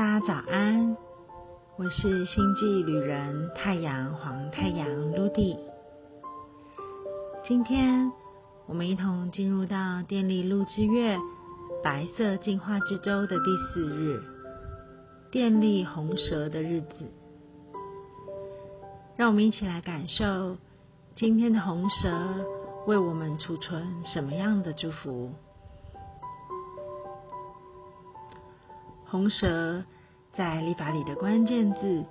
[0.00, 0.96] 大家早安，
[1.76, 5.58] 我是星际旅人太阳黄太阳 Ludy。
[7.44, 8.10] 今天
[8.64, 11.18] 我们一同进入到电力路之月
[11.84, 14.22] 白色进化之周的第四日，
[15.30, 17.04] 电力红蛇的日子。
[19.18, 20.56] 让我们一起来感受
[21.14, 22.08] 今天的红蛇
[22.86, 25.30] 为我们储存什么样的祝福。
[29.10, 29.82] 红蛇
[30.32, 32.04] 在历法里的关键字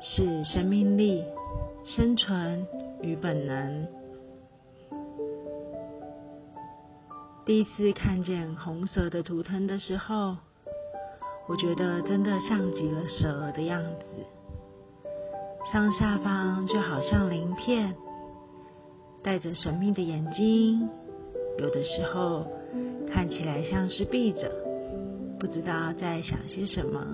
[0.00, 1.22] 是生命力、
[1.84, 2.66] 生存
[3.02, 3.86] 与本能。
[7.44, 10.34] 第一次看见红蛇的图腾的时候，
[11.46, 15.04] 我觉得真的像极了蛇的样子，
[15.70, 17.94] 上下方就好像鳞片，
[19.22, 20.88] 带着神秘的眼睛，
[21.58, 22.46] 有的时候
[23.12, 24.65] 看起来像是闭着。
[25.38, 27.04] 不知道在想些什么，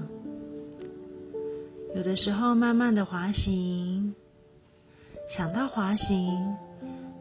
[1.94, 4.14] 有的时候慢慢的滑行，
[5.28, 6.56] 想到滑行，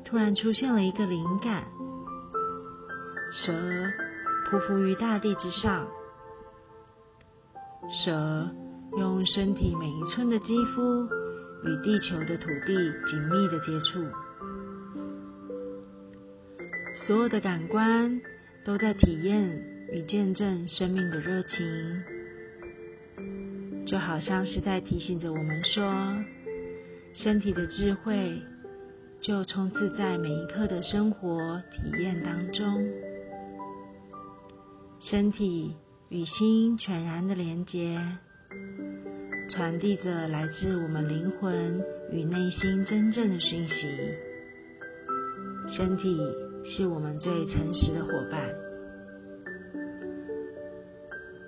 [0.06, 1.66] 突然出现了一个灵感，
[3.32, 3.52] 蛇
[4.50, 5.88] 匍匐于大地之上，
[7.90, 8.48] 蛇
[8.98, 11.06] 用身体每一寸的肌肤
[11.66, 12.76] 与地球的土地
[13.10, 14.06] 紧密的接触，
[17.08, 18.22] 所有的感官
[18.64, 19.71] 都在体验。
[19.92, 21.58] 与见证生命的热情，
[23.86, 25.84] 就好像是在提醒着我们说，
[27.14, 28.42] 身体的智慧
[29.22, 32.88] 就充斥在每一刻的生活体验当中，
[35.02, 35.76] 身体
[36.08, 38.00] 与心全然的连接，
[39.50, 43.90] 传递着来自我们灵魂与内心真正的讯息。
[45.68, 46.18] 身体
[46.64, 48.71] 是我们最诚实的伙伴。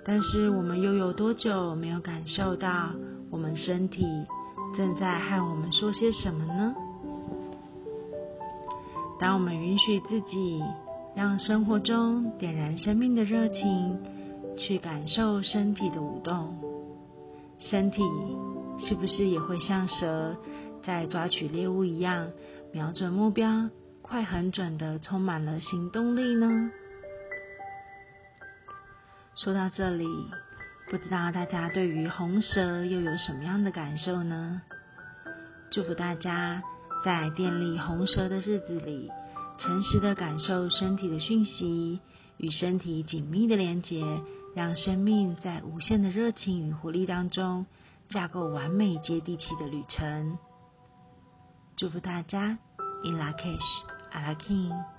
[0.04, 2.90] 但是我们又有多久没有感受到
[3.30, 4.04] 我们身体
[4.76, 6.74] 正在和我们说些什么呢？
[9.18, 10.62] 当我们允许自己
[11.14, 13.96] 让生活中点燃生命的热情，
[14.58, 16.54] 去感受身体的舞动，
[17.58, 18.02] 身体
[18.78, 20.36] 是不是也会像蛇
[20.84, 22.28] 在抓取猎物一样，
[22.72, 23.70] 瞄准目标，
[24.02, 26.70] 快很准的充满了行动力呢？
[29.36, 30.06] 说到这里，
[30.88, 34.62] 不知道大家对于红蛇又有什么样的感受呢？
[35.70, 36.62] 祝福大家
[37.04, 39.10] 在电力红蛇的日子里，
[39.58, 42.00] 诚实的感受身体的讯息，
[42.36, 44.04] 与身体紧密的连接，
[44.54, 47.66] 让生命在无限的热情与活力当中，
[48.08, 50.38] 架构完美接地气的旅程。
[51.76, 52.56] 祝福大家
[53.02, 54.93] ，In La Cash, a La King。